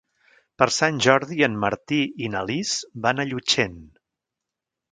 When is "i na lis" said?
2.27-2.73